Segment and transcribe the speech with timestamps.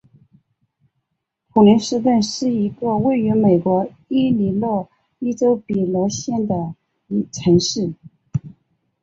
[1.53, 4.89] 普林斯顿是一个位于美国伊利诺
[5.19, 6.73] 伊州比罗县的
[7.31, 7.93] 城市。